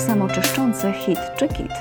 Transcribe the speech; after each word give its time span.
samoczyszczące 0.00 0.92
hit 0.92 1.18
czy 1.36 1.48
kit. 1.48 1.72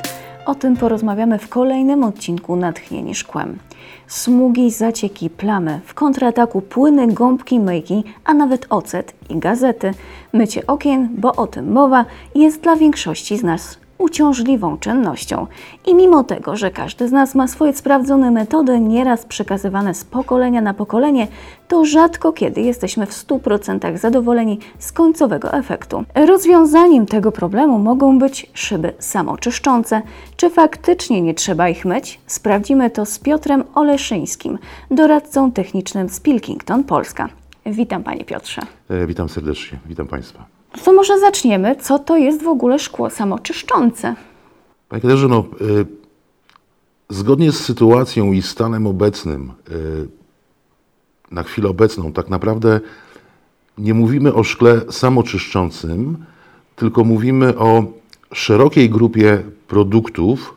O 0.46 0.56
tym 0.56 0.78
porozmawiamy 0.78 1.40
w 1.40 1.50
kolejnym 1.50 2.04
odcinku 2.04 2.56
Natchnieni 2.56 3.16
Szkłem. 3.16 3.60
Smugi, 4.08 4.72
zacieki, 4.72 5.30
plamy, 5.30 5.80
w 5.86 5.94
kontrataku 5.94 6.62
płyny, 6.62 7.08
gąbki, 7.08 7.60
myjki, 7.60 8.04
a 8.26 8.34
nawet 8.34 8.66
ocet 8.70 9.14
i 9.30 9.38
gazety. 9.38 9.92
Mycie 10.34 10.68
okien, 10.68 11.10
bo 11.18 11.36
o 11.36 11.48
tym 11.48 11.72
mowa, 11.72 12.06
jest 12.36 12.62
dla 12.62 12.76
większości 12.76 13.38
z 13.38 13.44
nas 13.44 13.78
uciążliwą 14.00 14.78
czynnością. 14.78 15.48
I 15.86 15.96
mimo 15.96 16.24
tego, 16.24 16.56
że 16.56 16.72
każdy 16.72 17.08
z 17.08 17.12
nas 17.12 17.36
ma 17.36 17.48
swoje 17.48 17.74
sprawdzone 17.74 18.32
metody, 18.32 18.80
nieraz 18.80 19.26
przekazywane 19.26 19.94
z 19.94 20.04
pokolenia 20.04 20.62
na 20.62 20.74
pokolenie, 20.74 21.28
to 21.68 21.86
rzadko 21.86 22.34
kiedy 22.34 22.62
jesteśmy 22.62 23.06
w 23.06 23.12
100% 23.12 23.98
zadowoleni 23.98 24.60
z 24.80 24.92
końcowego 24.92 25.54
efektu. 25.54 26.04
Rozwiązaniem 26.16 27.06
tego 27.06 27.32
problemu 27.32 27.80
mogą 27.80 28.20
być 28.20 28.52
szyby 28.54 28.94
samoczyszczące. 29.00 30.02
Czy 30.38 30.50
faktycznie 30.50 31.22
nie 31.22 31.34
trzeba 31.34 31.70
ich 31.70 31.86
myć? 31.86 32.20
Sprawdzimy 32.28 32.90
to 32.90 33.06
z 33.06 33.20
Piotrem 33.20 33.64
Oleszyńskim, 33.76 34.58
doradcą 34.92 35.52
technicznym 35.52 36.10
z 36.10 36.20
Pilkington, 36.20 36.84
Polska. 36.84 37.30
Witam 37.66 38.04
Panie 38.04 38.26
Piotrze. 38.26 38.62
E, 38.90 39.08
Witam 39.08 39.30
serdecznie, 39.30 39.80
witam 39.86 40.08
Państwa. 40.08 40.59
To 40.84 40.94
może 40.94 41.20
zaczniemy, 41.20 41.76
co 41.76 42.00
to 42.00 42.18
jest 42.18 42.44
w 42.44 42.48
ogóle 42.48 42.80
szkło 42.80 43.10
samoczyszczące? 43.10 44.16
Panie 44.90 45.02
Katarzyno, 45.02 45.38
e, 45.40 45.46
zgodnie 47.10 47.52
z 47.52 47.60
sytuacją 47.66 48.32
i 48.32 48.42
stanem 48.42 48.88
obecnym, 48.88 49.52
e, 49.52 49.74
na 51.32 51.44
chwilę 51.44 51.70
obecną, 51.70 52.14
tak 52.14 52.30
naprawdę 52.30 52.80
nie 53.78 53.94
mówimy 53.94 54.34
o 54.34 54.44
szkle 54.44 54.82
samoczyszczącym, 54.90 56.26
tylko 56.76 57.04
mówimy 57.04 57.58
o 57.58 57.84
szerokiej 58.34 58.90
grupie 58.90 59.44
produktów 59.68 60.56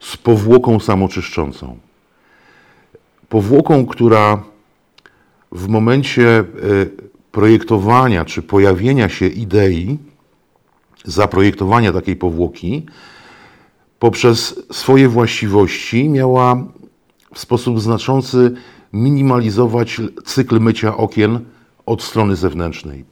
z 0.00 0.16
powłoką 0.16 0.80
samoczyszczącą. 0.80 1.78
Powłoką, 3.28 3.86
która 3.86 4.42
w 5.52 5.68
momencie 5.68 6.38
e, 6.38 6.44
projektowania 7.32 8.24
czy 8.24 8.42
pojawienia 8.42 9.08
się 9.08 9.26
idei, 9.26 9.98
zaprojektowania 11.04 11.92
takiej 11.92 12.16
powłoki, 12.16 12.86
poprzez 13.98 14.62
swoje 14.72 15.08
właściwości 15.08 16.08
miała 16.08 16.64
w 17.34 17.38
sposób 17.38 17.80
znaczący 17.80 18.54
minimalizować 18.92 20.00
cykl 20.24 20.60
mycia 20.60 20.96
okien 20.96 21.40
od 21.86 22.02
strony 22.02 22.36
zewnętrznej. 22.36 23.04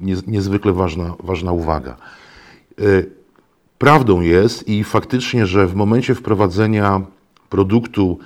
Niez- 0.00 0.26
Niezwykle 0.26 0.72
ważna, 0.72 1.14
ważna 1.22 1.52
uwaga. 1.52 1.96
Y, 2.80 3.10
Prawdą 3.78 4.20
jest 4.20 4.68
i 4.68 4.84
faktycznie, 4.84 5.46
że 5.46 5.66
w 5.66 5.74
momencie 5.74 6.14
wprowadzenia 6.14 7.00
produktu 7.48 8.18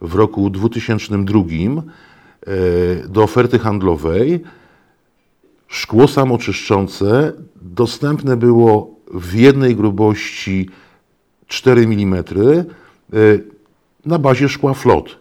w 0.00 0.14
roku 0.14 0.50
2002 0.50 1.40
y, 1.44 3.08
do 3.08 3.22
oferty 3.22 3.58
handlowej 3.58 4.40
szkło 5.72 6.08
samoczyszczące 6.08 7.32
dostępne 7.62 8.36
było 8.36 8.94
w 9.14 9.34
jednej 9.34 9.76
grubości 9.76 10.68
4 11.46 11.82
mm 11.82 12.24
y, 13.14 13.44
na 14.06 14.18
bazie 14.18 14.48
szkła 14.48 14.74
flot. 14.74 15.18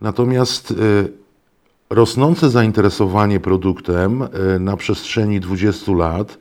Natomiast 0.00 0.70
y, 0.70 0.74
rosnące 1.90 2.50
zainteresowanie 2.50 3.40
produktem 3.40 4.22
y, 4.22 4.60
na 4.60 4.76
przestrzeni 4.76 5.40
20 5.40 5.92
lat, 5.92 6.38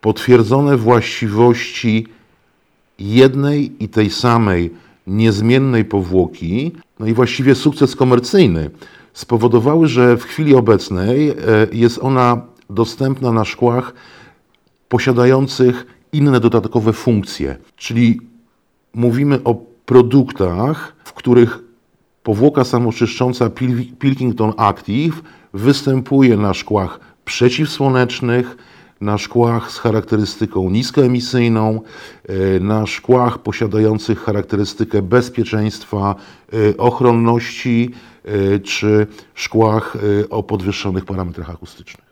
potwierdzone 0.00 0.76
właściwości 0.76 2.06
jednej 2.98 3.84
i 3.84 3.88
tej 3.88 4.10
samej 4.10 4.70
niezmiennej 5.06 5.84
powłoki, 5.84 6.72
no 6.98 7.06
i 7.06 7.14
właściwie 7.14 7.54
sukces 7.54 7.96
komercyjny 7.96 8.70
spowodowały, 9.12 9.88
że 9.88 10.16
w 10.16 10.24
chwili 10.24 10.54
obecnej 10.54 11.28
e, 11.30 11.34
jest 11.72 11.98
ona 12.02 12.42
dostępna 12.70 13.32
na 13.32 13.44
szkłach 13.44 13.92
posiadających 14.88 15.86
inne 16.12 16.40
dodatkowe 16.40 16.92
funkcje. 16.92 17.56
Czyli 17.76 18.20
mówimy 18.94 19.40
o 19.44 19.54
produktach, 19.86 20.96
w 21.04 21.12
których 21.12 21.58
powłoka 22.22 22.64
samoczyszcząca 22.64 23.46
Pil- 23.48 23.96
Pilkington 23.98 24.52
Active 24.56 25.22
występuje 25.54 26.36
na 26.36 26.54
szkłach 26.54 27.00
przeciwsłonecznych, 27.24 28.56
na 29.00 29.18
szkłach 29.18 29.70
z 29.72 29.78
charakterystyką 29.78 30.70
niskoemisyjną, 30.70 31.80
e, 32.28 32.60
na 32.60 32.86
szkłach 32.86 33.38
posiadających 33.38 34.20
charakterystykę 34.22 35.02
bezpieczeństwa, 35.02 36.14
e, 36.52 36.76
ochronności, 36.76 37.90
e, 38.24 38.58
czy 38.58 39.06
szkłach 39.34 39.96
o 40.30 40.42
podwyższonych 40.42 41.04
parametrach 41.04 41.50
akustycznych. 41.50 42.10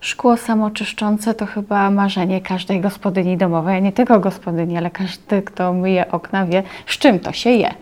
Szkło 0.00 0.36
samoczyszczące 0.36 1.34
to 1.34 1.46
chyba 1.46 1.90
marzenie 1.90 2.40
każdej 2.40 2.80
gospodyni 2.80 3.36
domowej, 3.36 3.82
nie 3.82 3.92
tylko 3.92 4.20
gospodyni, 4.20 4.76
ale 4.76 4.90
każdy, 4.90 5.42
kto 5.42 5.72
myje 5.72 6.10
okna, 6.12 6.46
wie, 6.46 6.62
z 6.86 6.98
czym 6.98 7.18
to 7.20 7.32
się 7.32 7.50
je. 7.50 7.74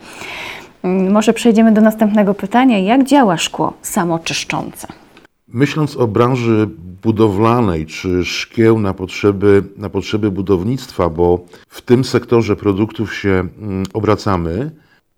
Mm, 0.83 1.13
Może 1.13 1.33
przejdziemy 1.33 1.73
do 1.73 1.81
następnego 1.81 2.35
pytania. 2.35 2.79
Jak 2.79 3.05
działa 3.05 3.37
szkło 3.37 3.73
samoczyszczące? 3.83 5.04
Myśląc 5.55 5.97
o 5.97 6.07
branży 6.07 6.69
budowlanej 7.03 7.87
czy 7.87 8.25
szkieł 8.25 8.79
na 8.79 8.95
potrzeby, 8.95 9.63
na 9.77 9.91
potrzeby 9.91 10.31
budownictwa, 10.31 11.09
bo 11.09 11.47
w 11.69 11.83
tym 11.83 12.05
sektorze 12.05 12.57
produktów 12.57 13.15
się 13.15 13.31
mm, 13.31 13.85
obracamy, 13.93 14.71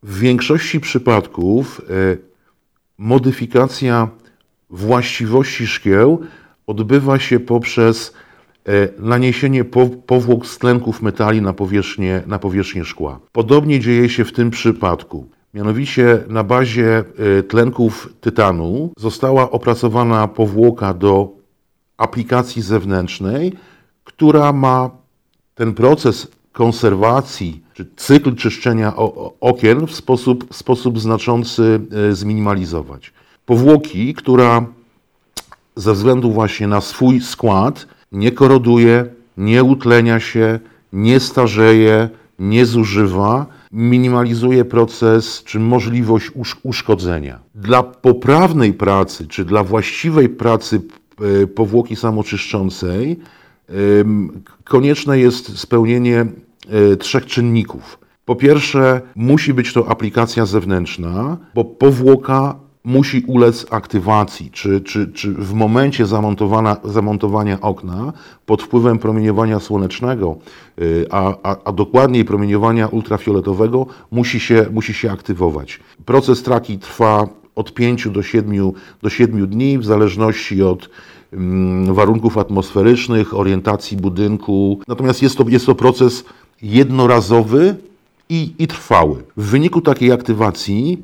w 0.02 0.18
większości 0.18 0.80
przypadków 0.80 1.80
e, 1.80 2.16
modyfikacja 2.98 4.08
właściwości 4.70 5.66
szkieł 5.66 6.20
odbywa 6.66 7.18
się 7.18 7.40
poprzez 7.40 8.14
e, 8.68 8.88
naniesienie 8.98 9.64
po- 9.64 9.86
powłok 9.86 10.46
z 10.46 10.58
tlenków 10.58 11.02
metali 11.02 11.42
na 11.42 11.52
powierzchnię, 11.52 12.22
na 12.26 12.38
powierzchnię 12.38 12.84
szkła. 12.84 13.20
Podobnie 13.32 13.80
dzieje 13.80 14.08
się 14.08 14.24
w 14.24 14.32
tym 14.32 14.50
przypadku. 14.50 15.28
Mianowicie 15.56 16.24
na 16.28 16.44
bazie 16.44 17.04
e, 17.38 17.42
tlenków 17.42 18.12
tytanu 18.20 18.92
została 18.98 19.50
opracowana 19.50 20.28
powłoka 20.28 20.94
do 20.94 21.28
aplikacji 21.96 22.62
zewnętrznej, 22.62 23.52
która 24.04 24.52
ma 24.52 24.90
ten 25.54 25.74
proces 25.74 26.28
konserwacji, 26.52 27.62
czy 27.74 27.86
cykl 27.96 28.34
czyszczenia 28.34 28.92
okien 29.40 29.86
w 29.86 29.94
sposób, 29.94 30.52
w 30.52 30.56
sposób 30.56 31.00
znaczący 31.00 31.80
e, 32.10 32.14
zminimalizować. 32.14 33.12
Powłoki, 33.46 34.14
która 34.14 34.66
ze 35.76 35.92
względu 35.92 36.32
właśnie 36.32 36.66
na 36.66 36.80
swój 36.80 37.20
skład 37.20 37.86
nie 38.12 38.32
koroduje, 38.32 39.04
nie 39.36 39.64
utlenia 39.64 40.20
się, 40.20 40.60
nie 40.92 41.20
starzeje, 41.20 42.08
nie 42.38 42.66
zużywa, 42.66 43.46
minimalizuje 43.72 44.64
proces 44.64 45.42
czy 45.44 45.58
możliwość 45.60 46.30
usz- 46.30 46.56
uszkodzenia. 46.62 47.38
Dla 47.54 47.82
poprawnej 47.82 48.72
pracy 48.72 49.26
czy 49.26 49.44
dla 49.44 49.64
właściwej 49.64 50.28
pracy 50.28 50.80
e, 51.42 51.46
powłoki 51.46 51.96
samoczyszczącej 51.96 53.18
konieczne 54.64 55.18
jest 55.18 55.58
spełnienie 55.58 56.26
e, 56.92 56.96
trzech 56.96 57.26
czynników. 57.26 57.98
Po 58.24 58.36
pierwsze, 58.36 59.00
musi 59.16 59.54
być 59.54 59.72
to 59.72 59.88
aplikacja 59.88 60.46
zewnętrzna, 60.46 61.36
bo 61.54 61.64
powłoka 61.64 62.54
musi 62.86 63.24
ulec 63.26 63.66
aktywacji, 63.70 64.50
czy, 64.50 64.80
czy, 64.80 65.12
czy 65.12 65.32
w 65.32 65.54
momencie 65.54 66.06
zamontowania 66.84 67.60
okna 67.60 68.12
pod 68.46 68.62
wpływem 68.62 68.98
promieniowania 68.98 69.60
słonecznego, 69.60 70.36
y, 70.78 71.06
a, 71.10 71.34
a, 71.42 71.56
a 71.64 71.72
dokładniej 71.72 72.24
promieniowania 72.24 72.86
ultrafioletowego, 72.86 73.86
musi 74.10 74.40
się, 74.40 74.66
musi 74.72 74.94
się 74.94 75.12
aktywować. 75.12 75.80
Proces 76.04 76.42
traki 76.42 76.78
trwa 76.78 77.28
od 77.54 77.74
5 77.74 78.08
do 78.08 78.22
7, 78.22 78.72
do 79.02 79.10
7 79.10 79.46
dni, 79.46 79.78
w 79.78 79.84
zależności 79.84 80.62
od 80.62 80.90
mm, 81.32 81.94
warunków 81.94 82.38
atmosferycznych, 82.38 83.34
orientacji 83.34 83.96
budynku. 83.96 84.80
Natomiast 84.88 85.22
jest 85.22 85.38
to, 85.38 85.44
jest 85.48 85.66
to 85.66 85.74
proces 85.74 86.24
jednorazowy 86.62 87.76
i, 88.28 88.54
i 88.58 88.66
trwały. 88.66 89.24
W 89.36 89.44
wyniku 89.44 89.80
takiej 89.80 90.12
aktywacji 90.12 90.98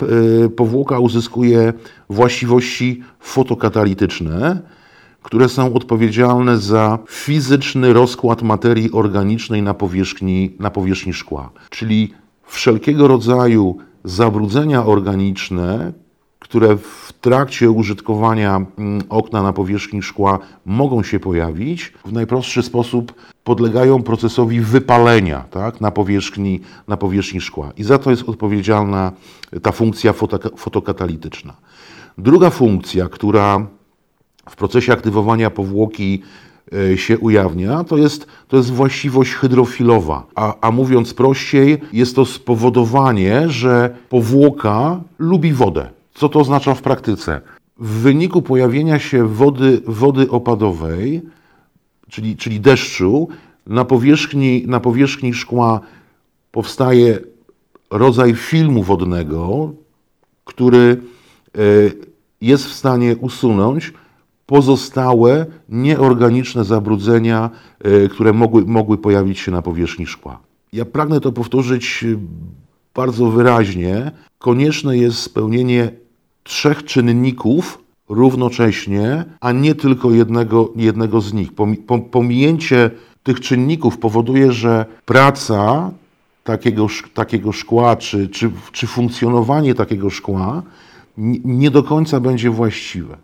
e, 0.45 0.49
powłoka 0.49 0.99
uzyskuje 0.99 1.73
właściwości 2.11 3.03
fotokatalityczne, 3.21 4.61
które 5.23 5.49
są 5.49 5.75
odpowiedzialne 5.75 6.59
za 6.59 6.99
fizyczny 7.09 7.93
rozkład 7.93 8.43
materii 8.43 8.93
organicznej 8.93 9.63
na 9.63 9.75
powierzchni, 9.75 10.57
na 10.59 10.71
powierzchni 10.71 11.13
szkła. 11.13 11.51
Czyli 11.71 12.15
wszelkiego 12.45 13.09
rodzaju 13.09 13.77
zabrudzenia 14.05 14.87
organiczne, 14.87 15.93
które 16.39 16.77
w 16.77 17.13
trakcie 17.21 17.71
użytkowania 17.71 18.57
mm, 18.57 19.03
okna 19.09 19.43
na 19.43 19.53
powierzchni 19.53 20.03
szkła 20.03 20.39
mogą 20.67 21.03
się 21.03 21.21
pojawić, 21.21 21.93
w 22.05 22.13
najprostszy 22.13 22.63
sposób 22.63 23.13
podlegają 23.45 24.03
procesowi 24.03 24.61
wypalenia 24.61 25.45
tak, 25.51 25.81
na, 25.81 25.91
powierzchni, 25.91 26.61
na 26.89 26.97
powierzchni 26.97 27.41
szkła. 27.41 27.73
I 27.77 27.85
za 27.85 27.99
to 27.99 28.11
jest 28.11 28.29
odpowiedzialna 28.29 29.13
ta 29.63 29.73
funkcja 29.73 30.13
fotokatalityczna. 30.57 31.57
Druga 32.19 32.51
funkcja, 32.51 33.09
która 33.09 33.67
w 34.51 34.57
procesie 34.57 34.93
aktywowania 34.93 35.51
powłoki 35.51 36.23
e, 36.73 36.99
się 36.99 37.19
ujawnia, 37.19 37.85
to 37.85 37.97
jest, 37.97 38.27
to 38.49 38.57
jest 38.57 38.73
właściwość 38.73 39.33
hydrofilowa. 39.33 40.27
A, 40.35 40.55
a 40.61 40.71
mówiąc 40.71 41.15
prościej, 41.15 41.79
jest 41.93 42.17
to 42.17 42.25
spowodowanie, 42.25 43.49
że 43.49 43.97
powłoka 44.09 45.01
lubi 45.19 45.53
wodę. 45.53 45.91
Co 46.15 46.29
to 46.29 46.41
oznacza 46.41 46.75
w 46.75 46.83
praktyce? 46.83 47.41
W 47.79 47.89
wyniku 47.89 48.43
pojawienia 48.43 48.99
się 48.99 49.29
wody, 49.29 49.83
wody 49.87 50.31
opadowej, 50.31 51.23
czyli, 52.13 52.37
czyli 52.37 52.61
deszczu, 52.61 53.29
na 53.67 53.85
powierzchni, 53.85 54.65
na 54.67 54.81
powierzchni 54.81 55.35
szkła 55.35 55.81
powstaje 56.51 57.19
rodzaj 57.91 58.35
filmu 58.35 58.83
wodnego, 58.83 59.73
który 60.45 60.83
e, 60.89 61.61
jest 62.41 62.67
w 62.67 62.73
stanie 62.73 63.17
usunąć 63.17 63.93
pozostałe 64.47 65.47
nieorganiczne 65.69 66.65
zabrudzenia, 66.65 67.51
e, 67.81 68.09
które 68.09 68.33
mogły, 68.33 68.65
mogły 68.65 68.99
pojawić 68.99 69.39
się 69.39 69.53
na 69.53 69.63
powierzchni 69.63 70.07
szkła. 70.07 70.39
Ja 70.73 70.85
pragnę 70.85 71.21
to 71.21 71.33
powtórzyć 71.33 72.05
e, 72.05 72.17
bardzo 72.95 73.31
wyraźnie. 73.31 74.11
Konieczne 74.39 74.97
jest 74.97 75.19
spełnienie 75.19 75.91
trzech 76.43 76.85
czynników 76.85 77.82
równocześnie, 78.13 79.25
a 79.41 79.53
nie 79.53 79.75
tylko 79.75 80.11
jednego, 80.11 80.73
jednego 80.77 81.21
z 81.21 81.33
nich. 81.33 81.51
Pominięcie 82.11 82.91
tych 83.23 83.41
czynników 83.41 83.99
powoduje, 83.99 84.53
że 84.53 84.87
praca 85.05 85.91
takiego, 86.45 86.87
takiego 87.15 87.53
szkła, 87.53 87.97
czy, 87.97 88.29
czy, 88.29 88.51
czy 88.73 88.87
funkcjonowanie 88.87 89.75
takiego 89.75 90.11
szkła 90.11 90.63
nie 91.45 91.71
do 91.71 91.83
końca 91.83 92.21
będzie 92.21 92.51
właściwe. 92.51 93.17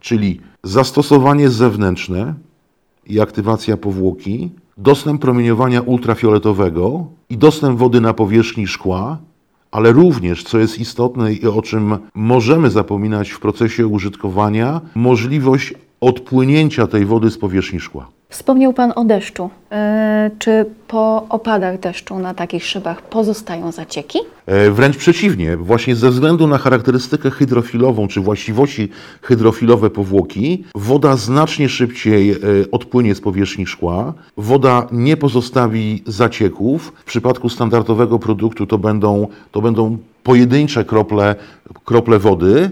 Czyli 0.00 0.40
zastosowanie 0.62 1.50
zewnętrzne 1.50 2.34
i 3.06 3.20
aktywacja 3.20 3.76
powłoki, 3.76 4.50
dostęp 4.76 5.20
promieniowania 5.20 5.80
ultrafioletowego 5.80 7.06
i 7.28 7.38
dostęp 7.38 7.78
wody 7.78 8.00
na 8.00 8.14
powierzchni 8.14 8.66
szkła, 8.66 9.18
ale 9.72 9.92
również, 9.92 10.44
co 10.44 10.58
jest 10.58 10.78
istotne 10.78 11.34
i 11.34 11.46
o 11.46 11.62
czym 11.62 11.98
możemy 12.14 12.70
zapominać 12.70 13.30
w 13.30 13.40
procesie 13.40 13.86
użytkowania, 13.86 14.80
możliwość 14.94 15.74
odpłynięcia 16.00 16.86
tej 16.86 17.06
wody 17.06 17.30
z 17.30 17.38
powierzchni 17.38 17.80
szkła. 17.80 18.08
Wspomniał 18.32 18.72
Pan 18.72 18.92
o 18.96 19.04
deszczu. 19.04 19.50
E, 19.72 20.30
czy 20.38 20.64
po 20.88 21.26
opadach 21.28 21.80
deszczu 21.80 22.18
na 22.18 22.34
takich 22.34 22.64
szybach 22.64 23.02
pozostają 23.02 23.72
zacieki? 23.72 24.18
E, 24.46 24.70
wręcz 24.70 24.96
przeciwnie. 24.96 25.56
Właśnie 25.56 25.96
ze 25.96 26.10
względu 26.10 26.46
na 26.46 26.58
charakterystykę 26.58 27.30
hydrofilową 27.30 28.08
czy 28.08 28.20
właściwości 28.20 28.88
hydrofilowe 29.22 29.90
powłoki, 29.90 30.64
woda 30.74 31.16
znacznie 31.16 31.68
szybciej 31.68 32.30
e, 32.30 32.36
odpłynie 32.70 33.14
z 33.14 33.20
powierzchni 33.20 33.66
szkła. 33.66 34.14
Woda 34.36 34.86
nie 34.92 35.16
pozostawi 35.16 36.02
zacieków. 36.06 36.92
W 36.96 37.04
przypadku 37.04 37.48
standardowego 37.48 38.18
produktu 38.18 38.66
to 38.66 38.78
będą, 38.78 39.28
to 39.52 39.60
będą 39.60 39.98
pojedyncze 40.22 40.84
krople, 40.84 41.34
krople 41.84 42.18
wody 42.18 42.70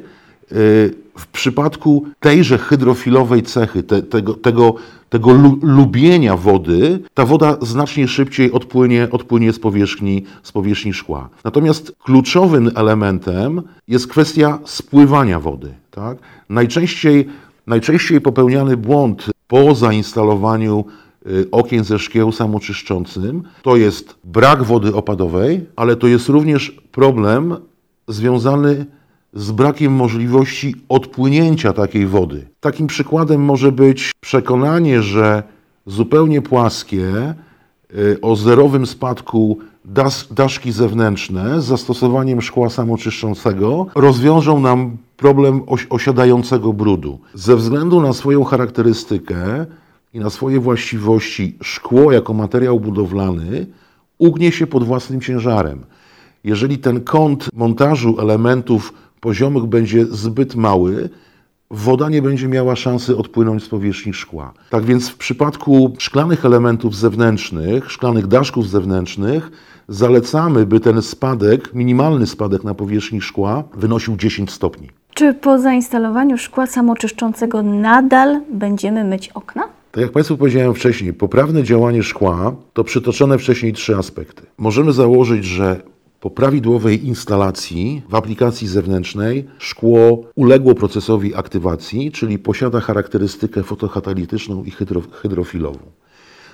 w 1.16 1.26
przypadku 1.26 2.06
tejże 2.20 2.58
hydrofilowej 2.58 3.42
cechy, 3.42 3.82
te, 3.82 4.02
tego, 4.02 4.34
tego, 4.34 4.74
tego 5.10 5.32
lubienia 5.62 6.36
wody, 6.36 6.98
ta 7.14 7.24
woda 7.24 7.56
znacznie 7.62 8.08
szybciej 8.08 8.52
odpłynie, 8.52 9.08
odpłynie 9.10 9.52
z, 9.52 9.58
powierzchni, 9.58 10.24
z 10.42 10.52
powierzchni 10.52 10.92
szkła. 10.92 11.28
Natomiast 11.44 11.92
kluczowym 12.04 12.70
elementem 12.74 13.62
jest 13.88 14.06
kwestia 14.06 14.58
spływania 14.64 15.40
wody. 15.40 15.74
Tak? 15.90 16.18
Najczęściej, 16.48 17.28
najczęściej 17.66 18.20
popełniany 18.20 18.76
błąd 18.76 19.30
po 19.48 19.74
zainstalowaniu 19.74 20.84
y, 21.26 21.46
okien 21.50 21.84
ze 21.84 21.98
szkieł 21.98 22.32
samoczyszczącym 22.32 23.42
to 23.62 23.76
jest 23.76 24.14
brak 24.24 24.62
wody 24.62 24.94
opadowej, 24.94 25.66
ale 25.76 25.96
to 25.96 26.06
jest 26.06 26.28
również 26.28 26.76
problem 26.92 27.56
związany 28.08 28.86
z 29.32 29.50
brakiem 29.50 29.92
możliwości 29.92 30.74
odpłynięcia 30.88 31.72
takiej 31.72 32.06
wody. 32.06 32.48
Takim 32.60 32.86
przykładem 32.86 33.44
może 33.44 33.72
być 33.72 34.12
przekonanie, 34.20 35.02
że 35.02 35.42
zupełnie 35.86 36.42
płaskie, 36.42 37.34
y, 37.94 38.20
o 38.22 38.36
zerowym 38.36 38.86
spadku 38.86 39.58
daszki 40.30 40.72
zewnętrzne 40.72 41.60
z 41.60 41.64
zastosowaniem 41.64 42.42
szkła 42.42 42.70
samoczyszczącego 42.70 43.86
rozwiążą 43.94 44.60
nam 44.60 44.96
problem 45.16 45.62
osiadającego 45.90 46.72
brudu. 46.72 47.18
Ze 47.34 47.56
względu 47.56 48.00
na 48.00 48.12
swoją 48.12 48.44
charakterystykę 48.44 49.66
i 50.14 50.18
na 50.20 50.30
swoje 50.30 50.60
właściwości 50.60 51.56
szkło 51.62 52.12
jako 52.12 52.34
materiał 52.34 52.80
budowlany 52.80 53.66
ugnie 54.18 54.52
się 54.52 54.66
pod 54.66 54.84
własnym 54.84 55.20
ciężarem. 55.20 55.84
Jeżeli 56.44 56.78
ten 56.78 57.00
kąt 57.00 57.48
montażu 57.54 58.20
elementów 58.20 58.92
poziomych 59.20 59.64
będzie 59.64 60.06
zbyt 60.06 60.54
mały, 60.54 61.08
woda 61.70 62.08
nie 62.08 62.22
będzie 62.22 62.48
miała 62.48 62.76
szansy 62.76 63.16
odpłynąć 63.16 63.64
z 63.64 63.68
powierzchni 63.68 64.14
szkła. 64.14 64.52
Tak 64.70 64.84
więc 64.84 65.08
w 65.08 65.16
przypadku 65.16 65.92
szklanych 65.98 66.44
elementów 66.44 66.96
zewnętrznych, 66.96 67.90
szklanych 67.90 68.26
daszków 68.26 68.68
zewnętrznych, 68.68 69.50
zalecamy, 69.88 70.66
by 70.66 70.80
ten 70.80 71.02
spadek, 71.02 71.74
minimalny 71.74 72.26
spadek 72.26 72.64
na 72.64 72.74
powierzchni 72.74 73.20
szkła 73.20 73.64
wynosił 73.74 74.16
10 74.16 74.50
stopni. 74.50 74.88
Czy 75.14 75.34
po 75.34 75.58
zainstalowaniu 75.58 76.38
szkła 76.38 76.66
samoczyszczącego 76.66 77.62
nadal 77.62 78.40
będziemy 78.52 79.04
myć 79.04 79.28
okna? 79.28 79.62
Tak 79.92 80.02
jak 80.02 80.12
Państwu 80.12 80.36
powiedziałem 80.36 80.74
wcześniej, 80.74 81.12
poprawne 81.12 81.64
działanie 81.64 82.02
szkła 82.02 82.54
to 82.72 82.84
przytoczone 82.84 83.38
wcześniej 83.38 83.72
trzy 83.72 83.96
aspekty. 83.96 84.42
Możemy 84.58 84.92
założyć, 84.92 85.44
że 85.44 85.80
po 86.20 86.30
prawidłowej 86.30 87.06
instalacji 87.06 88.02
w 88.08 88.14
aplikacji 88.14 88.68
zewnętrznej 88.68 89.44
szkło 89.58 90.24
uległo 90.34 90.74
procesowi 90.74 91.34
aktywacji, 91.34 92.12
czyli 92.12 92.38
posiada 92.38 92.80
charakterystykę 92.80 93.62
fotokatalityczną 93.62 94.64
i 94.64 94.70
hydro, 94.70 95.02
hydrofilową. 95.12 95.78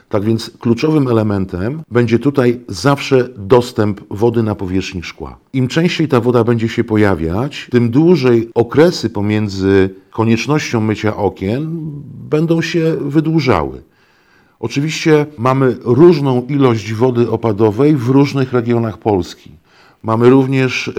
Tak 0.09 0.25
więc 0.25 0.50
kluczowym 0.61 1.09
elementem 1.09 1.83
będzie 1.91 2.19
tutaj 2.19 2.61
zawsze 2.69 3.29
dostęp 3.37 4.00
wody 4.11 4.43
na 4.43 4.55
powierzchni 4.55 5.02
szkła. 5.02 5.38
Im 5.52 5.69
częściej 5.69 6.09
ta 6.09 6.21
woda 6.21 6.45
będzie 6.45 6.69
się 6.69 6.85
pojawiać, 6.85 7.69
tym 7.71 7.91
dłużej 7.91 8.50
okresy 8.55 9.11
pomiędzy 9.11 9.91
koniecznością 10.11 10.81
mycia 10.81 11.17
okien 11.17 11.69
będą 12.31 12.62
się 12.62 12.97
wydłużały. 13.00 13.83
Oczywiście 14.61 15.27
mamy 15.39 15.77
różną 15.83 16.47
ilość 16.49 16.93
wody 16.93 17.31
opadowej 17.31 17.97
w 17.97 18.09
różnych 18.09 18.53
regionach 18.53 18.99
Polski. 18.99 19.51
Mamy 20.03 20.31
również 20.31 20.89
e, 20.89 20.93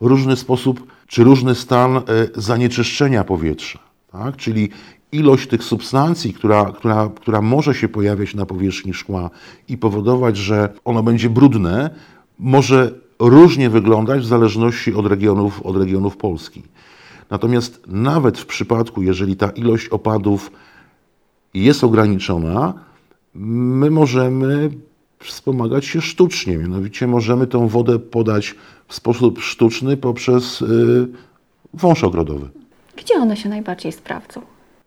różny 0.00 0.36
sposób 0.36 0.86
czy 1.06 1.24
różny 1.24 1.54
stan 1.54 1.96
e, 1.96 2.02
zanieczyszczenia 2.34 3.24
powietrza, 3.24 3.78
tak? 4.12 4.36
czyli 4.36 4.70
ilość 5.12 5.48
tych 5.48 5.64
substancji, 5.64 6.34
która, 6.34 6.72
która, 6.72 7.10
która 7.16 7.42
może 7.42 7.74
się 7.74 7.88
pojawiać 7.88 8.34
na 8.34 8.46
powierzchni 8.46 8.94
szkła 8.94 9.30
i 9.68 9.78
powodować, 9.78 10.36
że 10.36 10.72
ono 10.84 11.02
będzie 11.02 11.30
brudne, 11.30 11.90
może 12.38 12.94
różnie 13.18 13.70
wyglądać 13.70 14.22
w 14.22 14.26
zależności 14.26 14.94
od 14.94 15.06
regionów, 15.06 15.62
od 15.62 15.76
regionów 15.76 16.16
Polski. 16.16 16.62
Natomiast 17.30 17.82
nawet 17.86 18.38
w 18.38 18.46
przypadku, 18.46 19.02
jeżeli 19.02 19.36
ta 19.36 19.50
ilość 19.50 19.88
opadów 19.88 20.50
jest 21.54 21.84
ograniczona, 21.84 22.74
my 23.34 23.90
możemy 23.90 24.70
wspomagać 25.18 25.86
się 25.86 26.00
sztucznie. 26.00 26.58
Mianowicie 26.58 27.06
możemy 27.06 27.46
tą 27.46 27.68
wodę 27.68 27.98
podać 27.98 28.54
w 28.88 28.94
sposób 28.94 29.40
sztuczny 29.40 29.96
poprzez 29.96 30.62
y, 30.62 31.08
wąż 31.74 32.04
ogrodowy. 32.04 32.48
Gdzie 32.96 33.14
one 33.14 33.36
się 33.36 33.48
najbardziej 33.48 33.92
sprawdzą? 33.92 34.40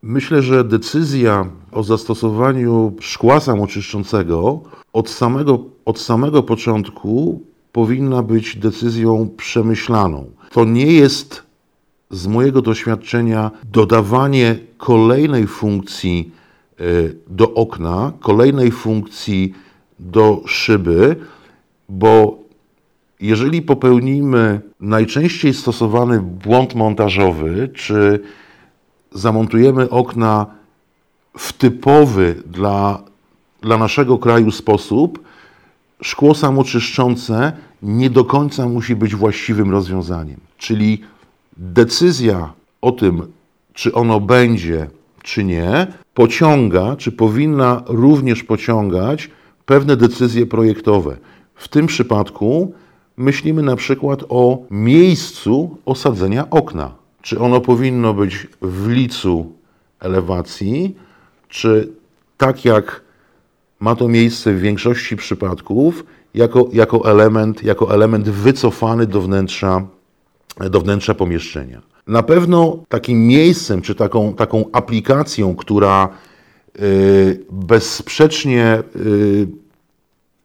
Myślę, 0.04 0.42
że 0.42 0.64
decyzja 0.64 1.50
o 1.72 1.84
zastosowaniu 1.84 2.94
szkła 3.00 3.40
samoczyszczącego 3.40 4.62
od 4.94 5.10
samego, 5.10 5.60
od 5.86 6.00
samego 6.00 6.44
początku 6.44 7.42
powinna 7.72 8.24
być 8.24 8.58
decyzją 8.58 9.30
przemyślaną. 9.38 10.32
To 10.52 10.66
nie 10.66 10.86
jest 10.86 11.44
z 12.12 12.28
mojego 12.28 12.62
doświadczenia 12.62 13.52
dodawanie 13.72 14.56
kolejnej 14.78 15.48
funkcji 15.48 16.32
do 17.28 17.54
okna, 17.54 18.12
kolejnej 18.20 18.72
funkcji 18.72 19.54
do 20.00 20.42
szyby, 20.46 21.16
bo 21.90 22.44
Jeżeli 23.24 23.62
popełnimy 23.62 24.62
najczęściej 24.80 25.54
stosowany 25.54 26.20
błąd 26.22 26.76
montażowy, 26.76 27.70
czy 27.74 28.20
zamontujemy 29.12 29.90
okna 29.90 30.46
w 31.38 31.54
typowy 31.54 32.44
dla, 32.46 33.04
dla 33.62 33.78
naszego 33.78 34.18
kraju 34.18 34.52
sposób, 34.52 35.24
szkło 36.02 36.36
samoczyszczące 36.36 37.52
nie 37.84 38.10
do 38.10 38.26
końca 38.26 38.68
musi 38.68 38.96
być 38.96 39.16
właściwym 39.16 39.72
rozwiązaniem. 39.72 40.40
Czyli 40.58 41.02
decyzja 41.58 42.54
o 42.82 42.92
tym, 42.92 43.32
czy 43.74 43.94
ono 43.94 44.20
będzie, 44.20 44.90
czy 45.24 45.44
nie, 45.44 45.88
pociąga, 46.14 46.96
czy 46.96 47.12
powinna 47.12 47.84
również 47.88 48.44
pociągać 48.44 49.30
pewne 49.66 49.98
decyzje 49.98 50.46
projektowe. 50.46 51.18
W 51.56 51.68
tym 51.68 51.88
przypadku 51.88 52.74
myślimy 53.18 53.62
na 53.62 53.76
przykład 53.76 54.24
o 54.30 54.64
miejscu 54.72 55.78
osadzenia 55.86 56.50
okna. 56.50 56.92
Czy 57.22 57.40
ono 57.40 57.62
powinno 57.62 58.14
być 58.14 58.48
w 58.62 58.90
licu 58.90 59.52
elewacji, 60.00 60.96
czy 61.50 61.90
tak 62.38 62.66
jak 62.66 63.02
ma 63.80 63.96
to 63.96 64.08
miejsce 64.08 64.54
w 64.54 64.60
większości 64.60 65.16
przypadków, 65.16 66.06
jako, 66.34 66.70
jako, 66.74 67.12
element, 67.12 67.64
jako 67.64 67.94
element 67.94 68.30
wycofany 68.30 69.08
do 69.08 69.22
wnętrza, 69.22 69.86
do 70.70 70.82
wnętrza 70.82 71.14
pomieszczenia. 71.14 71.93
Na 72.08 72.24
pewno 72.24 72.78
takim 72.90 73.28
miejscem, 73.28 73.82
czy 73.82 73.96
taką, 73.96 74.34
taką 74.34 74.66
aplikacją, 74.72 75.56
która 75.56 76.10
y, 76.80 77.46
bezsprzecznie 77.52 78.84
y, 78.96 79.48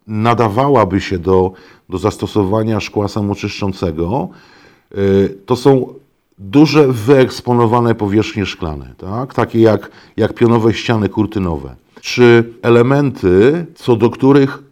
nadawałaby 0.06 1.00
się 1.00 1.18
do, 1.18 1.52
do 1.88 1.98
zastosowania 1.98 2.80
szkła 2.80 3.08
samoczyszczącego, 3.08 4.28
y, 4.98 5.36
to 5.46 5.56
są 5.56 5.94
duże, 6.38 6.88
wyeksponowane 6.88 7.94
powierzchnie 7.94 8.46
szklane, 8.46 8.94
tak? 8.98 9.34
takie 9.34 9.60
jak, 9.60 9.90
jak 10.16 10.34
pionowe 10.34 10.74
ściany 10.74 11.08
kurtynowe, 11.08 11.74
czy 12.00 12.52
elementy, 12.62 13.66
co 13.74 13.96
do 13.96 14.10
których 14.10 14.62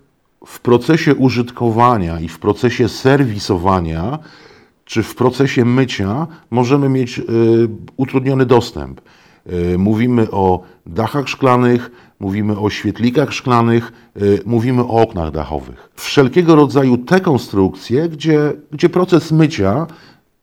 w 0.47 0.61
procesie 0.61 1.15
użytkowania 1.15 2.21
i 2.21 2.29
w 2.29 2.39
procesie 2.39 2.89
serwisowania, 2.89 4.19
czy 4.87 5.03
w 5.03 5.15
procesie 5.15 5.65
mycia 5.65 6.27
możemy 6.51 6.89
mieć 6.89 7.19
y, 7.19 7.23
utrudniony 7.97 8.47
dostęp. 8.47 9.01
Y, 9.53 9.79
mówimy 9.79 10.31
o 10.31 10.63
dachach 10.87 11.29
szklanych, 11.29 11.91
mówimy 12.21 12.59
o 12.59 12.71
świetlikach 12.71 13.33
szklanych, 13.33 13.93
y, 14.23 14.43
mówimy 14.47 14.83
o 14.83 14.89
oknach 14.89 15.31
dachowych. 15.31 15.91
Wszelkiego 15.95 16.57
rodzaju 16.57 16.99
te 16.99 17.21
konstrukcje, 17.21 18.09
gdzie, 18.09 18.53
gdzie 18.73 18.89
proces 18.89 19.33
mycia 19.33 19.87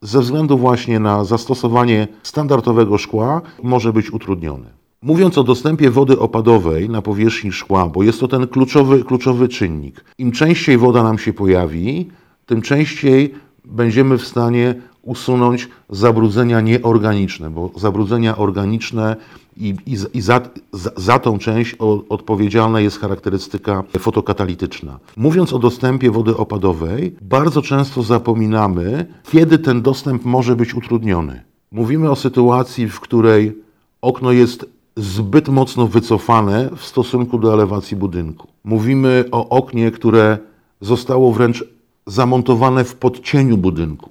ze 0.01 0.21
względu 0.21 0.57
właśnie 0.57 0.99
na 0.99 1.23
zastosowanie 1.23 2.07
standardowego 2.23 2.97
szkła 2.97 3.41
może 3.63 3.93
być 3.93 4.11
utrudniony. 4.11 4.65
Mówiąc 5.01 5.37
o 5.37 5.43
dostępie 5.43 5.89
wody 5.89 6.19
opadowej 6.19 6.89
na 6.89 7.01
powierzchni 7.01 7.51
szkła, 7.51 7.87
bo 7.87 8.03
jest 8.03 8.19
to 8.19 8.27
ten 8.27 8.47
kluczowy, 8.47 9.03
kluczowy 9.03 9.47
czynnik, 9.47 10.03
im 10.17 10.31
częściej 10.31 10.77
woda 10.77 11.03
nam 11.03 11.17
się 11.17 11.33
pojawi, 11.33 12.09
tym 12.45 12.61
częściej 12.61 13.33
będziemy 13.65 14.17
w 14.17 14.27
stanie 14.27 14.75
usunąć 15.01 15.69
zabrudzenia 15.89 16.61
nieorganiczne, 16.61 17.49
bo 17.49 17.71
zabrudzenia 17.75 18.37
organiczne 18.37 19.15
i, 19.57 19.75
i, 19.85 19.97
i 20.13 20.21
za, 20.21 20.41
za, 20.73 20.91
za, 20.95 21.19
tą 21.19 21.37
część 21.37 21.75
odpowiedzialna 22.09 22.79
jest 22.79 22.99
charakterystyka 22.99 23.83
fotokatalityczna. 23.99 24.99
Mówiąc 25.17 25.53
o 25.53 25.59
dostępie 25.59 26.11
wody 26.11 26.37
opadowej, 26.37 27.15
bardzo 27.21 27.61
często 27.61 28.03
zapominamy, 28.03 29.05
kiedy 29.31 29.59
ten 29.59 29.81
dostęp 29.81 30.25
może 30.25 30.55
być 30.55 30.75
utrudniony. 30.75 31.43
Mówimy 31.71 32.11
o 32.11 32.15
sytuacji, 32.15 32.87
w 32.87 32.99
której 32.99 33.57
okno 34.01 34.31
jest 34.31 34.65
zbyt 34.97 35.49
mocno 35.49 35.87
wycofane 35.87 36.69
w 36.75 36.85
stosunku 36.85 37.39
do 37.39 37.53
elewacji 37.53 37.97
budynku. 37.97 38.47
Mówimy 38.63 39.25
o 39.31 39.49
oknie, 39.49 39.91
które 39.91 40.37
zostało 40.81 41.31
wręcz 41.31 41.65
zamontowane 42.05 42.83
w 42.83 42.95
podcieniu 42.95 43.57
budynku. 43.57 44.09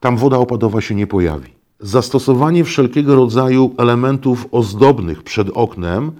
Tam 0.00 0.16
woda 0.16 0.38
opadowa 0.38 0.80
się 0.80 0.94
nie 0.94 1.06
pojawi. 1.06 1.50
Zastosowanie 1.80 2.64
wszelkiego 2.64 3.14
rodzaju 3.14 3.74
elementów 3.78 4.46
ozdobnych 4.50 5.22
przed 5.22 5.48
oknem 5.54 6.12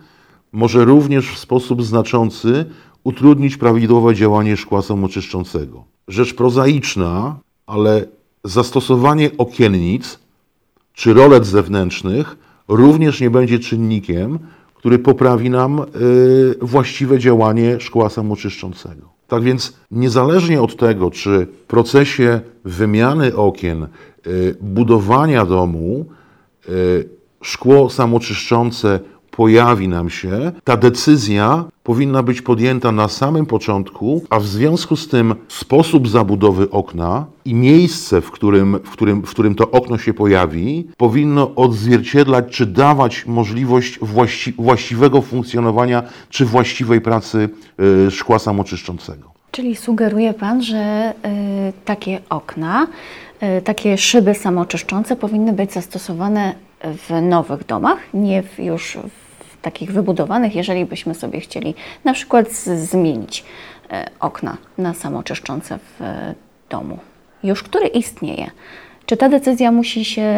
może 0.53 0.85
również 0.85 1.31
w 1.31 1.39
sposób 1.39 1.83
znaczący 1.83 2.65
utrudnić 3.05 3.57
prawidłowe 3.57 4.15
działanie 4.15 4.57
szkła 4.57 4.83
samoczyszczącego. 4.83 5.85
Rzecz 6.09 6.35
prozaiczna, 6.35 7.37
ale 7.67 8.07
zastosowanie 8.45 9.31
okiennic 9.39 10.19
czy 10.93 11.15
rolet 11.15 11.47
zewnętrznych 11.47 12.37
również 12.69 13.21
nie 13.21 13.31
będzie 13.31 13.59
czynnikiem, 13.59 14.39
który 14.75 14.99
poprawi 14.99 15.51
nam 15.51 15.81
y, 15.81 15.85
właściwe 16.61 17.19
działanie 17.19 17.81
szkła 17.81 18.09
samoczyszczącego. 18.11 19.12
Tak 19.33 19.43
więc 19.43 19.77
niezależnie 19.91 20.63
od 20.63 20.77
tego, 20.77 21.11
czy 21.11 21.47
w 21.47 21.67
procesie 21.67 22.41
wymiany 22.65 23.37
okien, 23.37 23.87
y, 24.27 24.57
budowania 24.61 25.47
domu, 25.47 26.07
y, 26.69 27.09
szkło 27.43 27.91
samoczyszczące 27.91 29.01
pojawi 29.37 29.89
nam 29.89 30.11
się, 30.11 30.53
ta 30.65 30.77
decyzja 30.77 31.65
powinna 31.83 32.23
być 32.23 32.43
podjęta 32.43 32.93
na 32.93 33.09
samym 33.09 33.47
początku, 33.47 34.25
a 34.31 34.41
w 34.41 34.47
związku 34.47 34.97
z 34.97 35.09
tym 35.09 35.35
sposób 35.49 36.09
zabudowy 36.09 36.71
okna 36.71 37.27
i 37.45 37.55
miejsce, 37.55 38.21
w 38.21 38.31
którym, 38.31 38.79
w 38.85 38.91
którym, 38.91 39.23
w 39.23 39.31
którym 39.31 39.55
to 39.55 39.71
okno 39.71 39.99
się 39.99 40.15
pojawi, 40.15 40.89
powinno 40.97 41.55
odzwierciedlać 41.55 42.45
czy 42.51 42.67
dawać 42.67 43.27
możliwość 43.27 43.99
właści 43.99 44.55
właściwego 44.59 45.23
funkcjonowania 45.23 46.03
czy 46.29 46.45
właściwej 46.45 47.01
pracy 47.01 47.49
y, 48.07 48.11
szkła 48.11 48.39
samoczyszczącego. 48.39 49.33
Czyli 49.51 49.77
sugeruje 49.77 50.35
Pan, 50.35 50.63
że 50.63 51.13
y, 51.69 51.73
takie 51.85 52.21
okna, 52.31 52.87
y, 53.59 53.63
takie 53.63 53.99
szyby 53.99 54.35
samoczyszczące 54.35 55.17
powinny 55.17 55.53
być 55.53 55.73
zastosowane 55.73 56.55
w 56.85 57.23
nowych 57.23 57.67
domach, 57.67 57.99
nie 58.15 58.43
w, 58.43 58.59
już 58.59 58.99
w 59.19 59.22
takich 59.63 59.93
wybudowanych, 59.93 60.55
jeżeli 60.55 60.85
byśmy 60.85 61.15
sobie 61.15 61.41
chcieli 61.41 61.75
na 62.05 62.13
przykład 62.13 62.53
zmienić 62.77 63.45
y, 63.85 63.95
okna 64.21 64.57
na 64.79 64.95
samoczyszczące 64.95 65.79
w 65.79 66.03
domu, 66.71 66.99
już 67.43 67.63
który 67.63 67.87
istnieje. 67.87 68.51
Czy 69.07 69.17
ta 69.17 69.29
decyzja 69.29 69.73
musi 69.73 70.05
się 70.05 70.33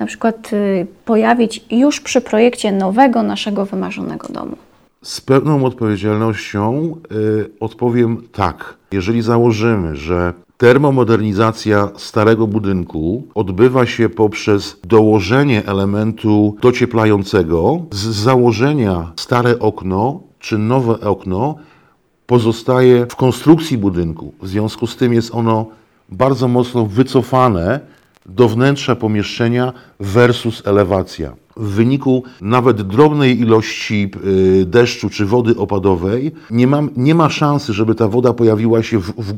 na 0.00 0.06
przykład 0.06 0.52
y, 0.52 0.86
pojawić 1.04 1.64
już 1.70 2.00
przy 2.00 2.20
projekcie 2.20 2.72
nowego 2.72 3.22
naszego 3.22 3.66
wymarzonego 3.66 4.28
domu? 4.28 4.56
Z 5.02 5.20
pewną 5.20 5.64
odpowiedzialnością 5.64 6.96
y, 7.12 7.50
odpowiem 7.60 8.22
tak. 8.32 8.74
Jeżeli 8.92 9.22
założymy, 9.22 9.96
że 9.96 10.32
termomodernizacja 10.56 11.88
starego 11.96 12.46
budynku 12.46 13.26
odbywa 13.34 13.86
się 13.86 14.08
poprzez 14.08 14.80
dołożenie 14.84 15.66
elementu 15.66 16.56
docieplającego, 16.60 17.80
z 17.90 18.06
założenia 18.06 19.12
stare 19.16 19.58
okno 19.58 20.20
czy 20.38 20.58
nowe 20.58 21.00
okno 21.00 21.54
pozostaje 22.26 23.06
w 23.06 23.16
konstrukcji 23.16 23.78
budynku. 23.78 24.32
W 24.42 24.48
związku 24.48 24.86
z 24.86 24.96
tym 24.96 25.12
jest 25.12 25.34
ono 25.34 25.66
bardzo 26.08 26.48
mocno 26.48 26.86
wycofane 26.86 27.80
do 28.28 28.48
wnętrza 28.48 28.96
pomieszczenia 28.96 29.72
versus 30.00 30.62
elewacja 30.66 31.32
w 31.56 31.68
wyniku 31.68 32.22
nawet 32.40 32.82
drobnej 32.82 33.40
ilości 33.40 34.10
y, 34.60 34.64
deszczu 34.66 35.10
czy 35.10 35.26
wody 35.26 35.56
opadowej 35.56 36.32
nie 36.50 36.66
ma, 36.66 36.82
nie 36.96 37.14
ma 37.14 37.30
szansy, 37.30 37.72
żeby 37.72 37.94
ta 37.94 38.08
woda 38.08 38.32
pojawiła 38.32 38.82
się 38.82 38.98
w, 38.98 39.12
w, 39.12 39.34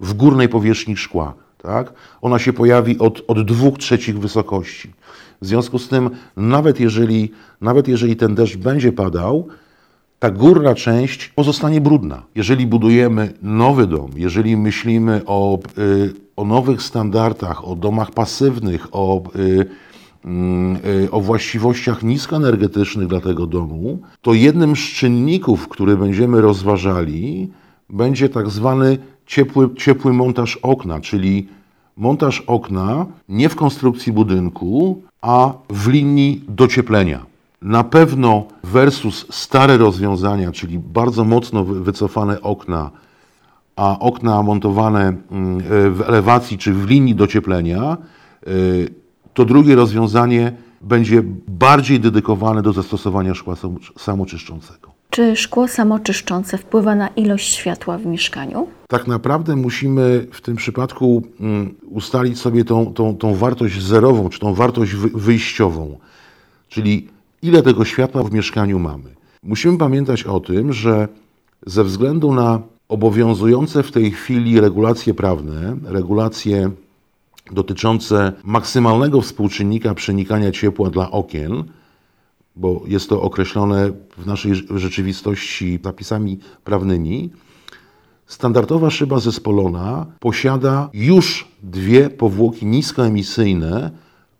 w 0.00 0.14
górnej 0.14 0.48
powierzchni 0.48 0.96
szkła. 0.96 1.34
Tak? 1.62 1.92
Ona 2.22 2.38
się 2.38 2.52
pojawi 2.52 2.98
od, 2.98 3.22
od 3.26 3.46
dwóch 3.46 3.78
trzecich 3.78 4.18
wysokości. 4.18 4.92
W 5.42 5.46
związku 5.46 5.78
z 5.78 5.88
tym, 5.88 6.10
nawet 6.36 6.80
jeżeli, 6.80 7.30
nawet 7.60 7.88
jeżeli 7.88 8.16
ten 8.16 8.34
deszcz 8.34 8.56
będzie 8.56 8.92
padał, 8.92 9.48
ta 10.18 10.30
górna 10.30 10.74
część 10.74 11.28
pozostanie 11.28 11.80
brudna. 11.80 12.22
Jeżeli 12.34 12.66
budujemy 12.66 13.32
nowy 13.42 13.86
dom, 13.86 14.10
jeżeli 14.16 14.56
myślimy 14.56 15.22
o, 15.26 15.58
y, 15.78 16.14
o 16.36 16.44
nowych 16.44 16.82
standardach, 16.82 17.68
o 17.68 17.76
domach 17.76 18.10
pasywnych, 18.10 18.86
o 18.92 19.22
y, 19.36 19.66
y, 21.04 21.10
o 21.10 21.20
właściwościach 21.20 22.02
niskoenergetycznych 22.02 23.08
dla 23.08 23.20
tego 23.20 23.46
domu, 23.46 23.98
to 24.22 24.34
jednym 24.34 24.76
z 24.76 24.78
czynników, 24.78 25.68
który 25.68 25.96
będziemy 25.96 26.40
rozważali, 26.40 27.50
będzie 27.90 28.28
tak 28.28 28.50
zwany 28.50 28.98
ciepły, 29.26 29.74
ciepły 29.74 30.12
montaż 30.12 30.56
okna, 30.56 31.00
czyli 31.00 31.48
montaż 31.96 32.40
okna 32.40 33.06
nie 33.28 33.48
w 33.48 33.56
konstrukcji 33.56 34.12
budynku, 34.12 35.02
a 35.22 35.52
w 35.70 35.88
linii 35.88 36.44
docieplenia. 36.48 37.26
Na 37.62 37.84
pewno 37.84 38.44
versus 38.64 39.26
stare 39.30 39.76
rozwiązania, 39.76 40.52
czyli 40.52 40.78
bardzo 40.78 41.24
mocno 41.24 41.64
wycofane 41.64 42.40
okna 42.42 42.90
a 43.76 43.98
okna 43.98 44.42
montowane 44.42 45.00
mm, 45.30 45.60
w 45.94 46.00
elewacji 46.06 46.58
czy 46.58 46.72
w 46.74 46.86
linii 46.90 47.14
docieplenia, 47.14 47.96
y, 48.48 48.88
to 49.34 49.44
drugie 49.44 49.74
rozwiązanie 49.74 50.52
będzie 50.80 51.22
bardziej 51.48 52.00
dedykowane 52.00 52.62
do 52.62 52.72
zastosowania 52.72 53.34
szkła 53.34 53.54
samo- 53.54 53.78
samoczyszczącego. 53.98 54.88
Czy 55.10 55.36
szkło 55.36 55.68
samoczyszczące 55.68 56.58
wpływa 56.58 56.94
na 56.94 57.08
ilość 57.08 57.54
światła 57.54 57.98
w 57.98 58.06
mieszkaniu? 58.06 58.66
Tak 58.88 59.06
naprawdę 59.06 59.56
musimy 59.56 60.26
w 60.32 60.40
tym 60.40 60.56
przypadku 60.56 61.22
mm, 61.40 61.74
ustalić 61.90 62.38
sobie 62.38 62.64
tą, 62.64 62.92
tą, 62.92 63.16
tą 63.16 63.34
wartość 63.34 63.82
zerową, 63.82 64.28
czy 64.28 64.38
tą 64.38 64.54
wartość 64.54 64.94
wy- 64.94 65.10
wyjściową, 65.14 65.98
czyli 66.68 67.08
ile 67.42 67.62
tego 67.62 67.84
światła 67.84 68.22
w 68.22 68.32
mieszkaniu 68.32 68.78
mamy. 68.78 69.14
Musimy 69.42 69.78
pamiętać 69.78 70.24
o 70.24 70.40
tym, 70.40 70.72
że 70.72 71.08
ze 71.66 71.84
względu 71.84 72.32
na 72.32 72.62
obowiązujące 72.88 73.82
w 73.82 73.92
tej 73.92 74.10
chwili 74.10 74.60
regulacje 74.60 75.14
prawne, 75.14 75.76
regulacje 75.84 76.70
dotyczące 77.50 78.32
maksymalnego 78.44 79.20
współczynnika 79.20 79.94
przenikania 79.94 80.52
ciepła 80.52 80.90
dla 80.90 81.10
okien, 81.10 81.64
bo 82.56 82.82
jest 82.86 83.08
to 83.08 83.22
określone 83.22 83.92
w 84.16 84.26
naszej 84.26 84.54
rzeczywistości 84.54 85.80
zapisami 85.84 86.38
prawnymi, 86.64 87.30
Standardowa 88.28 88.90
szyba 88.90 89.20
zespolona 89.20 90.06
posiada 90.20 90.90
już 90.94 91.48
dwie 91.62 92.10
powłoki 92.10 92.66
niskoemisyjne 92.66 93.90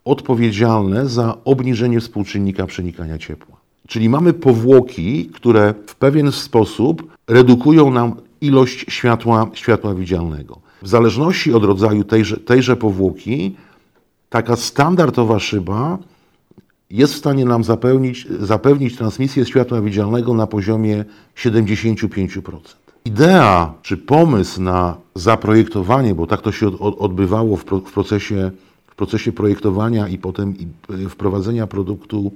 odpowiedzialne 0.08 1.08
za 1.08 1.36
obniżenie 1.44 2.00
współczynnika 2.00 2.66
przenikania 2.66 3.18
ciepła. 3.18 3.56
Czyli 3.88 4.08
mamy 4.08 4.32
powłoki, 4.32 5.30
które 5.34 5.74
w 5.86 5.94
pewien 5.94 6.32
sposób 6.32 7.16
redukują 7.28 7.90
nam 7.90 8.14
ilość 8.40 8.84
światła, 8.88 9.50
światła 9.54 9.94
widzialnego. 9.94 10.58
W 10.82 10.88
zależności 10.88 11.54
od 11.54 11.64
rodzaju 11.64 12.04
tejże, 12.04 12.36
tejże 12.36 12.76
powłoki, 12.76 13.56
taka 14.30 14.56
standardowa 14.56 15.38
szyba 15.38 15.98
jest 16.90 17.14
w 17.14 17.16
stanie 17.16 17.44
nam 17.44 17.64
zapewnić, 17.64 18.26
zapewnić 18.40 18.96
transmisję 18.96 19.44
światła 19.44 19.80
widzialnego 19.80 20.34
na 20.34 20.46
poziomie 20.46 21.04
75%. 21.36 22.58
Idea 23.04 23.74
czy 23.82 23.96
pomysł 23.96 24.62
na 24.62 24.96
zaprojektowanie, 25.14 26.14
bo 26.14 26.26
tak 26.26 26.40
to 26.40 26.52
się 26.52 26.68
od, 26.68 26.80
od, 26.80 26.98
odbywało 26.98 27.56
w, 27.56 27.64
pro, 27.64 27.78
w, 27.78 27.92
procesie, 27.92 28.50
procesie 28.98 29.32
projektowania 29.32 30.08
i 30.08 30.18
potem 30.18 30.54
y, 30.90 31.08
wprowadzenia 31.08 31.66
produktu, 31.66 32.32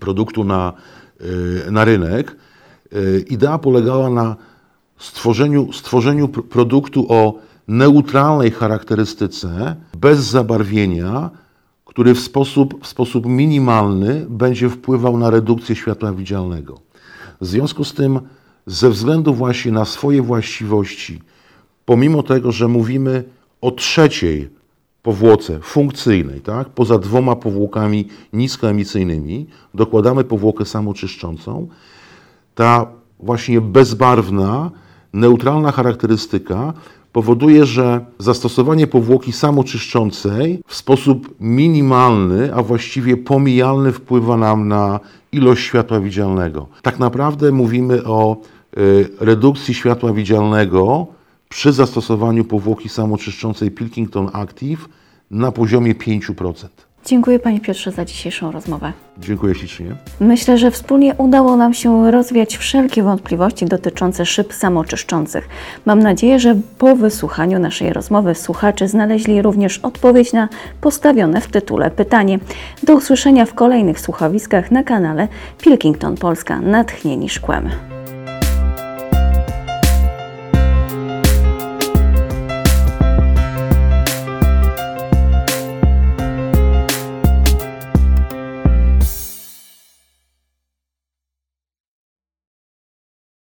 produktu 0.00 0.44
na, 0.44 0.72
y, 1.20 1.70
na 1.70 1.84
rynek, 1.84 2.36
y, 2.92 3.24
idea 3.30 3.58
polegała 3.58 4.10
na 4.10 4.36
stworzeniu, 4.98 5.72
stworzeniu 5.72 6.26
pr- 6.26 6.42
produktu 6.42 7.06
o 7.08 7.38
neutralnej 7.68 8.50
charakterystyce, 8.50 9.76
bez 9.98 10.18
zabarwienia, 10.20 11.30
który 11.84 12.14
w 12.14 12.20
sposób, 12.20 12.84
w 12.84 12.86
sposób 12.86 13.26
minimalny 13.26 14.26
będzie 14.28 14.68
wpływał 14.68 15.18
na 15.18 15.30
redukcję 15.30 15.76
światła 15.76 16.12
widzialnego. 16.12 16.80
W 17.40 17.46
związku 17.46 17.84
z 17.84 17.94
tym, 17.94 18.20
ze 18.66 18.90
względu 18.90 19.34
właśnie 19.34 19.72
na 19.72 19.84
swoje 19.84 20.22
właściwości, 20.22 21.20
pomimo 21.84 22.22
tego, 22.22 22.52
że 22.52 22.68
mówimy 22.68 23.24
o 23.60 23.70
trzeciej 23.70 24.55
powłoce 25.06 25.58
funkcyjnej, 25.62 26.40
tak, 26.40 26.68
poza 26.68 26.98
dwoma 26.98 27.36
powłokami 27.36 28.08
niskoemisyjnymi, 28.32 29.46
dokładamy 29.74 30.24
powłokę 30.24 30.64
samoczyszczącą, 30.64 31.68
ta 32.54 32.86
właśnie 33.20 33.60
bezbarwna, 33.60 34.70
neutralna 35.12 35.72
charakterystyka 35.72 36.72
powoduje, 37.12 37.66
że 37.66 38.06
zastosowanie 38.18 38.86
powłoki 38.86 39.32
samoczyszczącej 39.32 40.62
w 40.66 40.74
sposób 40.74 41.34
minimalny, 41.40 42.54
a 42.54 42.62
właściwie 42.62 43.16
pomijalny 43.16 43.92
wpływa 43.92 44.36
nam 44.36 44.68
na 44.68 45.00
ilość 45.32 45.64
światła 45.64 46.00
widzialnego. 46.00 46.66
Tak 46.82 46.98
naprawdę 46.98 47.52
mówimy 47.52 48.04
o 48.04 48.36
y, 48.78 49.08
redukcji 49.20 49.74
światła 49.74 50.12
widzialnego 50.12 51.06
przy 51.48 51.72
zastosowaniu 51.72 52.44
powłoki 52.44 52.88
samoczyszczącej 52.88 53.70
Pilkington 53.70 54.30
Active 54.32 54.88
na 55.30 55.52
poziomie 55.52 55.94
5%. 55.94 56.68
Dziękuję 57.06 57.38
Panie 57.38 57.60
Piotrze 57.60 57.92
za 57.92 58.04
dzisiejszą 58.04 58.52
rozmowę. 58.52 58.92
Dziękuję 59.18 59.54
ślicznie. 59.54 59.86
Myślę, 60.20 60.58
że 60.58 60.70
wspólnie 60.70 61.14
udało 61.14 61.56
nam 61.56 61.74
się 61.74 62.10
rozwiać 62.10 62.56
wszelkie 62.56 63.02
wątpliwości 63.02 63.66
dotyczące 63.66 64.26
szyb 64.26 64.52
samoczyszczących. 64.52 65.48
Mam 65.84 65.98
nadzieję, 65.98 66.40
że 66.40 66.56
po 66.78 66.96
wysłuchaniu 66.96 67.58
naszej 67.58 67.92
rozmowy 67.92 68.34
słuchacze 68.34 68.88
znaleźli 68.88 69.42
również 69.42 69.78
odpowiedź 69.78 70.32
na 70.32 70.48
postawione 70.80 71.40
w 71.40 71.46
tytule 71.46 71.90
pytanie. 71.90 72.38
Do 72.82 72.94
usłyszenia 72.94 73.44
w 73.44 73.54
kolejnych 73.54 74.00
słuchowiskach 74.00 74.70
na 74.70 74.82
kanale 74.82 75.28
Pilkington 75.58 76.16
Polska 76.16 76.60
Natchnieni 76.60 77.28
Szkłem. 77.28 77.95